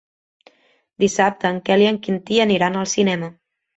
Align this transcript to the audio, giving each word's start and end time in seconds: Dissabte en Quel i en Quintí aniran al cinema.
Dissabte 1.03 1.51
en 1.55 1.61
Quel 1.67 1.83
i 1.83 1.87
en 1.93 2.01
Quintí 2.07 2.41
aniran 2.47 2.79
al 2.81 2.91
cinema. 2.99 3.35